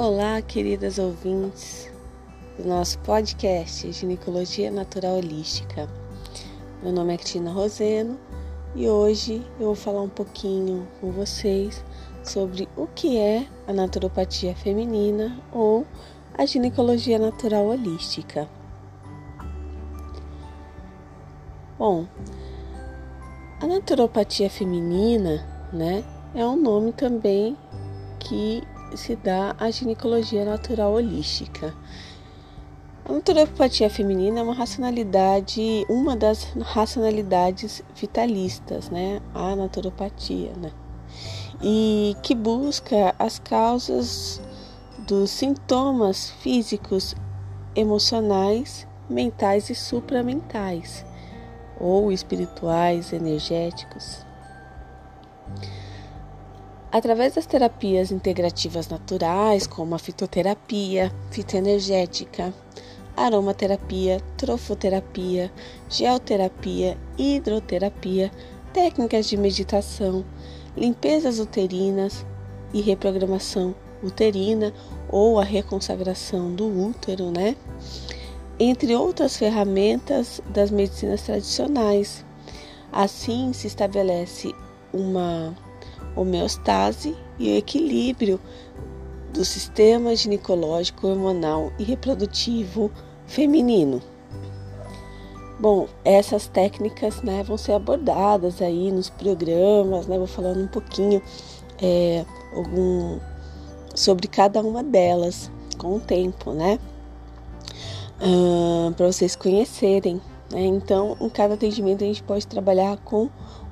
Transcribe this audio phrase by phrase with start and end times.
[0.00, 1.90] Olá, queridas ouvintes
[2.56, 5.88] do nosso podcast Ginecologia Natural Holística.
[6.80, 8.16] Meu nome é Cristina Roseno
[8.76, 11.84] e hoje eu vou falar um pouquinho com vocês
[12.22, 15.84] sobre o que é a naturopatia feminina ou
[16.32, 18.48] a ginecologia natural holística.
[21.76, 22.06] Bom,
[23.60, 26.04] a naturopatia feminina, né,
[26.36, 27.58] é um nome também
[28.20, 28.62] que
[28.94, 31.74] se dá à ginecologia natural holística.
[33.04, 39.22] A naturopatia feminina é uma racionalidade, uma das racionalidades vitalistas, né?
[39.34, 40.70] A naturopatia, né?
[41.62, 44.40] E que busca as causas
[45.06, 47.16] dos sintomas físicos,
[47.74, 51.02] emocionais, mentais e supramentais,
[51.80, 54.27] ou espirituais, energéticos.
[56.90, 62.54] Através das terapias integrativas naturais, como a fitoterapia, fitoenergética,
[63.14, 65.52] aromaterapia, trofoterapia,
[65.90, 68.30] geoterapia, hidroterapia,
[68.72, 70.24] técnicas de meditação,
[70.74, 72.24] limpezas uterinas
[72.72, 74.72] e reprogramação uterina
[75.10, 77.54] ou a reconsagração do útero, né?
[78.58, 82.24] Entre outras ferramentas das medicinas tradicionais.
[82.90, 84.54] Assim se estabelece
[84.92, 85.54] uma
[86.16, 88.40] homeostase e o equilíbrio
[89.32, 92.90] do sistema ginecológico, hormonal e reprodutivo
[93.26, 94.02] feminino.
[95.60, 101.20] Bom, essas técnicas né, vão ser abordadas aí nos programas, né, vou falando um pouquinho
[101.82, 103.18] é, algum,
[103.94, 106.78] sobre cada uma delas com o tempo, né?
[108.20, 110.20] Uh, para vocês conhecerem.
[110.50, 110.64] Né?
[110.66, 113.28] Então, em cada atendimento a gente pode trabalhar com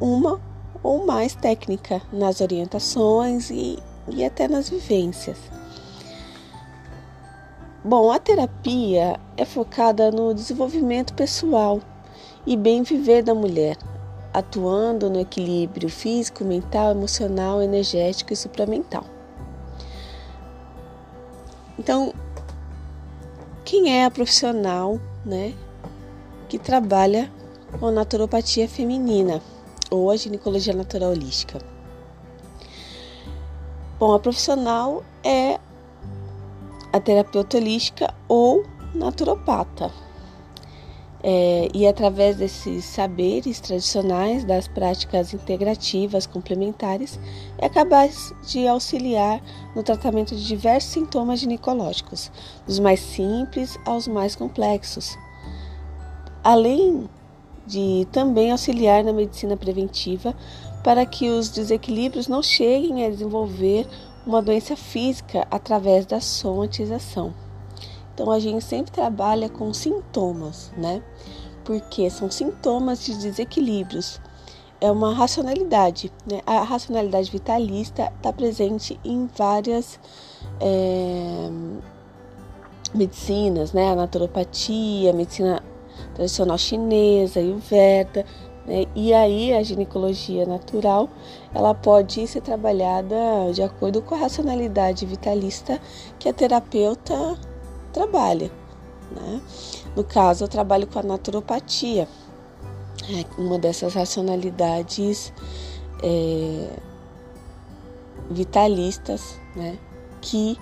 [0.00, 0.40] uma
[0.82, 3.78] ou mais técnica nas orientações e,
[4.08, 5.38] e até nas vivências.
[7.82, 11.80] Bom, a terapia é focada no desenvolvimento pessoal
[12.46, 13.76] e bem viver da mulher,
[14.34, 19.04] atuando no equilíbrio físico, mental, emocional, energético e supramental.
[21.78, 22.12] Então,
[23.64, 25.54] quem é a profissional, né,
[26.48, 27.30] que trabalha
[27.78, 29.40] com naturopatia feminina?
[29.90, 31.58] Ou a ginecologia natural holística?
[33.98, 35.58] Bom, a profissional é
[36.92, 38.64] a terapeuta holística ou
[38.94, 39.92] naturopata.
[41.22, 47.20] É, e através desses saberes tradicionais, das práticas integrativas complementares,
[47.58, 49.42] é capaz de auxiliar
[49.76, 52.32] no tratamento de diversos sintomas ginecológicos,
[52.66, 55.18] dos mais simples aos mais complexos.
[56.42, 57.06] Além
[57.70, 60.34] de também auxiliar na medicina preventiva
[60.82, 63.86] para que os desequilíbrios não cheguem a desenvolver
[64.26, 67.32] uma doença física através da somatização.
[68.12, 71.02] Então a gente sempre trabalha com sintomas, né?
[71.64, 74.20] Porque são sintomas de desequilíbrios.
[74.80, 76.40] É uma racionalidade, né?
[76.44, 80.00] A racionalidade vitalista está presente em várias
[80.60, 81.50] é,
[82.94, 83.90] medicinas, né?
[83.90, 85.62] A naturopatia, a medicina
[86.14, 88.24] tradicional chinesa, Ayurveda,
[88.66, 88.84] né?
[88.94, 91.08] E aí a ginecologia natural,
[91.54, 93.16] ela pode ser trabalhada
[93.52, 95.80] de acordo com a racionalidade vitalista
[96.18, 97.38] que a terapeuta
[97.92, 98.50] trabalha,
[99.10, 99.40] né?
[99.96, 102.06] No caso, eu trabalho com a naturopatia,
[103.08, 105.32] é uma dessas racionalidades
[106.02, 106.68] é,
[108.30, 109.78] vitalistas, né?
[110.20, 110.56] Que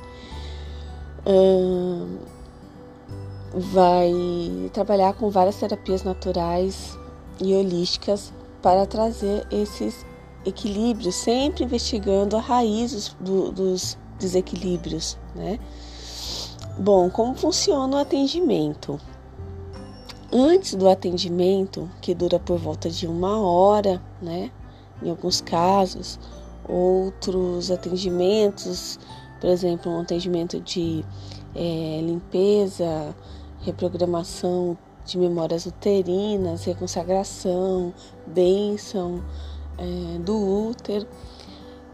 [1.27, 2.19] hum,
[3.53, 4.13] vai
[4.73, 6.99] trabalhar com várias terapias naturais
[7.41, 8.33] e holísticas
[8.63, 10.05] para trazer esses
[10.45, 15.59] equilíbrios, sempre investigando a raiz do, dos desequilíbrios, né?
[16.79, 19.01] Bom, como funciona o atendimento?
[20.33, 24.51] Antes do atendimento, que dura por volta de uma hora, né?
[25.03, 26.19] Em alguns casos,
[26.69, 28.99] outros atendimentos,
[29.41, 31.05] por exemplo, um atendimento de
[31.55, 33.15] é, limpeza,
[33.61, 37.93] reprogramação de memórias uterinas, reconsagração,
[38.27, 39.23] bênção
[39.79, 41.07] é, do útero,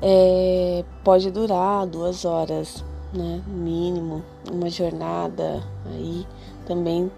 [0.02, 6.26] é, pode durar duas horas, né, mínimo, uma jornada aí
[6.66, 7.10] também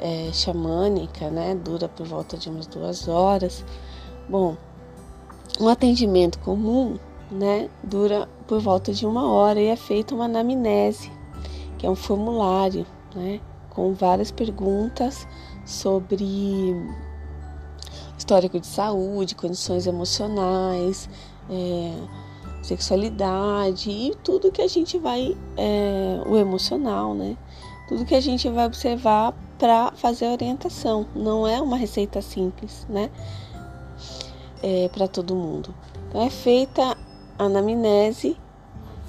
[0.00, 3.64] é, xamânica, né, dura por volta de umas duas horas.
[4.28, 4.56] Bom,
[5.60, 6.98] um atendimento comum,
[7.30, 11.12] né, dura por volta de uma hora e é feita uma anamnese,
[11.78, 12.84] que é um formulário
[13.16, 13.40] né,
[13.70, 15.26] com várias perguntas
[15.64, 16.76] sobre
[18.16, 21.08] histórico de saúde, condições emocionais,
[21.50, 21.92] é,
[22.62, 27.36] sexualidade e tudo que a gente vai, é, o emocional, né?
[27.88, 31.06] Tudo que a gente vai observar para fazer a orientação.
[31.14, 33.10] Não é uma receita simples, né?
[34.62, 35.74] É, para todo mundo.
[36.08, 36.96] Então é feita
[37.38, 38.36] a anamnese,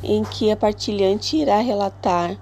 [0.04, 2.38] em que a partilhante irá relatar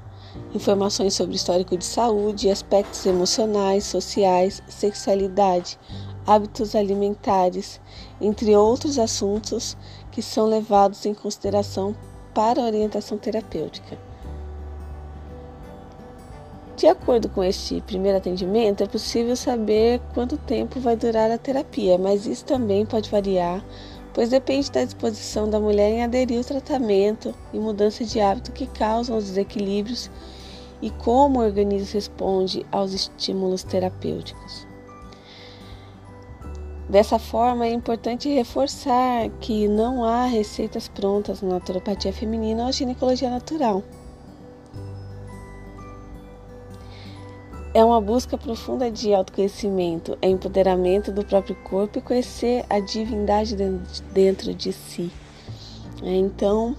[0.56, 5.78] informações sobre histórico de saúde, aspectos emocionais, sociais, sexualidade,
[6.25, 7.80] hábitos alimentares,
[8.19, 9.78] entre outros assuntos
[10.12, 11.96] que são levados em consideração
[12.34, 13.98] para a orientação terapêutica.
[16.75, 21.98] De acordo com este primeiro atendimento, é possível saber quanto tempo vai durar a terapia,
[21.98, 23.63] mas isso também pode variar,
[24.13, 28.68] pois depende da disposição da mulher em aderir ao tratamento e mudança de hábito que
[28.68, 30.12] causam os desequilíbrios
[30.85, 34.67] e como o organismo responde aos estímulos terapêuticos.
[36.87, 43.31] Dessa forma, é importante reforçar que não há receitas prontas na naturopatia feminina ou ginecologia
[43.31, 43.81] natural.
[47.73, 53.55] É uma busca profunda de autoconhecimento, é empoderamento do próprio corpo e conhecer a divindade
[54.13, 55.11] dentro de si.
[56.03, 56.77] É, então,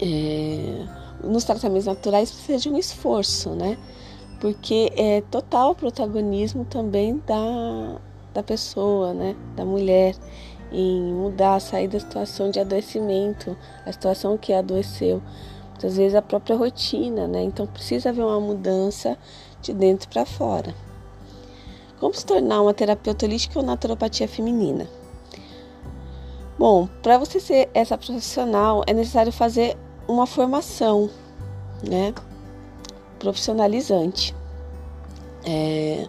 [0.00, 3.76] é, nos tratamentos naturais precisa de um esforço, né?
[4.40, 8.00] Porque é total protagonismo também da,
[8.32, 9.36] da pessoa, né?
[9.54, 10.14] Da mulher,
[10.72, 15.22] em mudar, sair da situação de adoecimento, a situação que adoeceu.
[15.70, 17.42] Muitas vezes a própria rotina, né?
[17.42, 19.16] Então precisa haver uma mudança
[19.60, 20.74] de dentro para fora.
[21.98, 24.88] Como se tornar uma terapeuta holística ou naturopatia feminina?
[26.58, 29.76] Bom, para você ser essa profissional é necessário fazer
[30.12, 31.08] uma formação,
[31.88, 32.12] né,
[33.18, 34.34] profissionalizante.
[35.44, 36.06] É,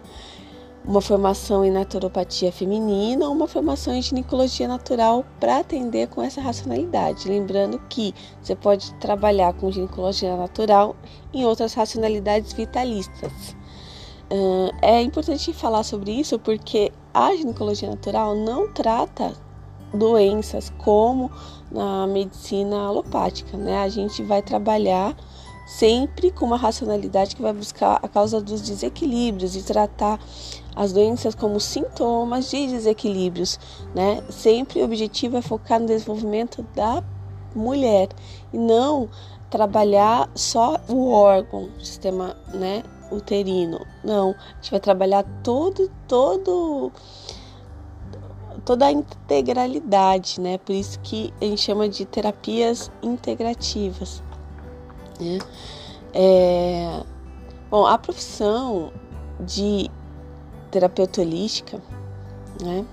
[0.84, 6.40] uma formação em naturopatia feminina ou uma formação em ginecologia natural para atender com essa
[6.40, 7.28] racionalidade.
[7.28, 8.12] Lembrando que
[8.42, 10.96] você pode trabalhar com ginecologia natural
[11.32, 13.32] em outras racionalidades vitalistas.
[14.80, 19.34] É importante falar sobre isso porque a ginecologia natural não trata
[19.92, 21.30] doenças como
[21.70, 23.82] na medicina alopática, né?
[23.82, 25.16] A gente vai trabalhar
[25.66, 30.20] sempre com uma racionalidade que vai buscar a causa dos desequilíbrios e tratar
[30.74, 33.58] as doenças como sintomas de desequilíbrios,
[33.94, 34.22] né?
[34.28, 37.02] Sempre o objetivo é focar no desenvolvimento da
[37.54, 38.08] mulher
[38.52, 39.08] e não
[39.50, 43.86] trabalhar só o órgão, o sistema, né, uterino.
[44.02, 46.90] Não, a gente vai trabalhar todo todo
[48.64, 50.58] toda a integralidade, né?
[50.58, 54.22] Por isso que a gente chama de terapias integrativas.
[55.20, 55.38] Né?
[56.14, 57.02] É,
[57.70, 58.92] bom, a profissão
[59.40, 59.90] de
[60.70, 61.80] terapeuta holística,
[62.60, 62.84] né?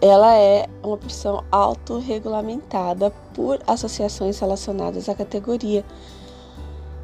[0.00, 5.84] Ela é uma profissão autorregulamentada por associações relacionadas à categoria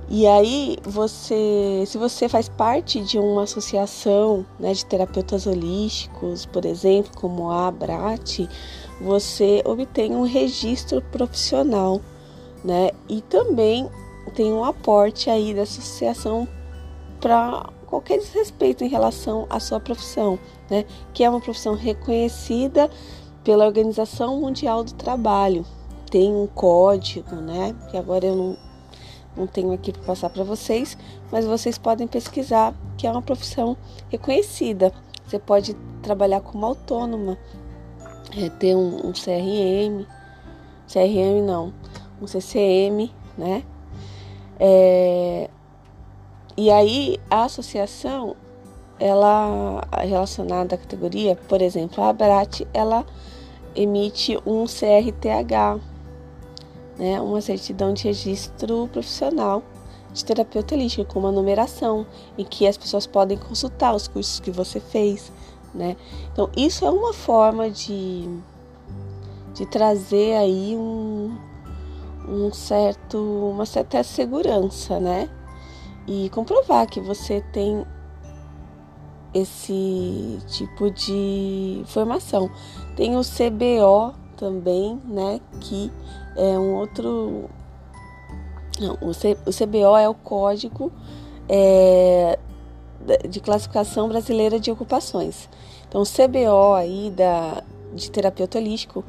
[0.09, 6.65] e aí você, se você faz parte de uma associação né, de terapeutas holísticos, por
[6.65, 8.47] exemplo, como a Abrat,
[9.01, 12.01] você obtém um registro profissional,
[12.65, 12.91] né?
[13.09, 13.89] E também
[14.35, 16.47] tem um aporte aí da associação
[17.21, 20.39] para qualquer desrespeito em relação à sua profissão,
[20.71, 20.85] né?
[21.13, 22.91] Que é uma profissão reconhecida
[23.43, 25.65] pela Organização Mundial do Trabalho.
[26.11, 27.75] Tem um código, né?
[27.91, 28.72] Que agora eu não
[29.37, 30.97] não tenho aqui para passar para vocês,
[31.31, 33.77] mas vocês podem pesquisar, que é uma profissão
[34.11, 34.93] reconhecida.
[35.27, 37.39] Você pode trabalhar como autônoma,
[38.37, 40.07] é, ter um, um CRM,
[40.87, 41.73] CRM não,
[42.21, 43.63] um CCM, né?
[44.59, 45.49] É,
[46.57, 48.37] e aí a associação,
[49.01, 53.07] ela relacionada à categoria, por exemplo, a Abrat, ela
[53.75, 55.81] emite um CRTH,
[56.99, 59.63] né, uma certidão de registro profissional
[60.13, 62.07] de terapeuta holístico com uma numeração
[62.37, 65.33] em que as pessoas podem consultar os cursos que você fez,
[65.75, 65.97] né?
[66.33, 68.29] Então isso é uma forma de,
[69.55, 71.35] de trazer aí um,
[72.29, 75.31] um certo, uma certa segurança, né?
[76.07, 77.87] E comprovar que você tem
[79.33, 82.51] esse tipo de formação.
[82.97, 85.41] Tem o CBO também, né?
[85.61, 85.91] Que
[86.37, 87.51] é um outro.
[88.81, 90.91] Não, o, C, o CBO é o Código
[91.49, 92.39] é,
[93.29, 95.51] de Classificação Brasileira de Ocupações.
[95.89, 97.63] Então, o CBO aí da,
[97.93, 99.05] de terapeuta holístico,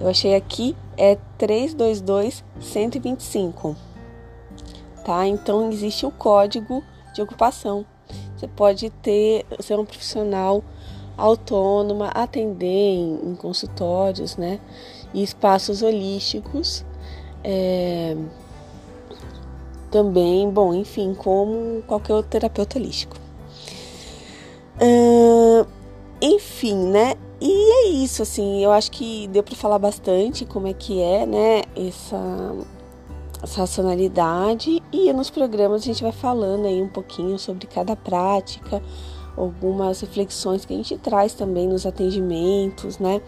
[0.00, 3.74] eu achei aqui, é 322-125.
[5.04, 5.26] Tá?
[5.26, 6.82] Então, existe o código
[7.14, 7.84] de ocupação.
[8.36, 10.62] Você pode ter, ser um profissional
[11.16, 14.60] autônoma, atender em, em consultórios, né?
[15.14, 16.84] E espaços holísticos
[17.42, 18.16] É,
[19.90, 23.16] também, bom, enfim, como qualquer outro terapeuta holístico.
[24.80, 25.66] Uh,
[26.22, 27.14] enfim, né?
[27.40, 31.24] E é isso, assim, eu acho que deu para falar bastante como é que é,
[31.24, 32.54] né, essa,
[33.42, 38.82] essa racionalidade e nos programas a gente vai falando aí um pouquinho sobre cada prática,
[39.38, 43.22] algumas reflexões que a gente traz também nos atendimentos, né,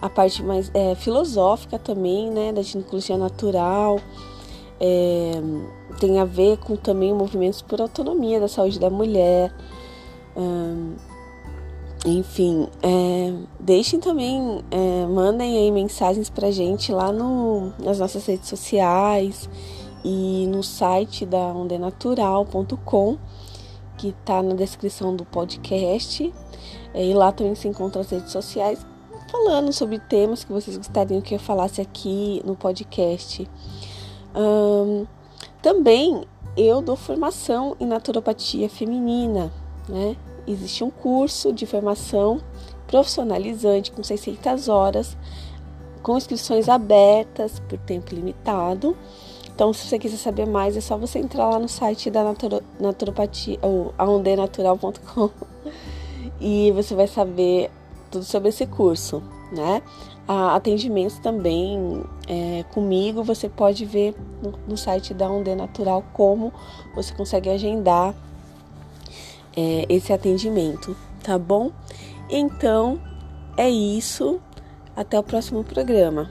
[0.00, 4.00] a parte mais é, filosófica também, né, da ginecologia natural,
[4.80, 5.32] é,
[5.98, 9.52] tem a ver com também movimentos por autonomia da saúde da mulher,
[12.06, 18.48] enfim, é, deixem também, é, mandem aí mensagens pra gente lá no, nas nossas redes
[18.48, 19.48] sociais
[20.04, 23.18] e no site da ondenatural.com,
[23.96, 26.32] que tá na descrição do podcast.
[26.94, 28.78] É, e lá também se encontram as redes sociais
[29.28, 33.48] falando sobre temas que vocês gostariam que eu falasse aqui no podcast.
[34.34, 35.06] Um,
[35.62, 36.24] também
[36.56, 39.52] eu dou formação em naturopatia feminina,
[39.88, 40.16] né?
[40.46, 42.40] existe um curso de formação
[42.86, 45.16] profissionalizante com 600 horas,
[46.02, 48.96] com inscrições abertas por tempo limitado.
[49.54, 52.62] Então, se você quiser saber mais, é só você entrar lá no site da Naturo,
[52.80, 55.30] naturopatia, ou aondenatural.com
[56.40, 57.70] e você vai saber
[58.10, 59.22] tudo sobre esse curso,
[59.52, 59.82] né?
[60.26, 66.52] atendimentos também é, comigo, você pode ver no, no site da Onde Natural como
[66.94, 68.14] você consegue agendar
[69.56, 71.72] é, esse atendimento, tá bom?
[72.28, 73.00] Então
[73.56, 74.40] é isso.
[74.94, 76.28] Até o próximo programa.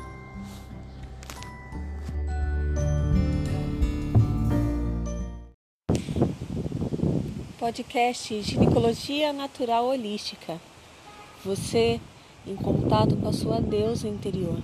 [7.58, 10.60] Podcast Ginecologia Natural Holística.
[11.46, 12.00] Você
[12.46, 14.58] em contato com a sua deusa interior.